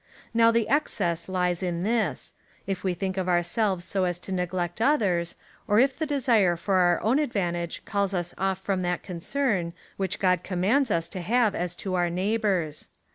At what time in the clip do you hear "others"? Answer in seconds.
4.81-5.35